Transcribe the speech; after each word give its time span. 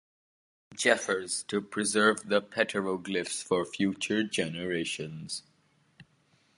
Jeffers 0.73 1.43
to 1.43 1.61
preserve 1.61 2.27
the 2.27 2.41
petroglyphs 2.41 3.43
for 3.43 3.63
future 3.63 4.23
generations. 4.23 5.43